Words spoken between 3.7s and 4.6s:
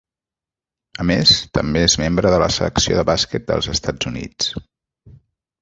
Estats Units.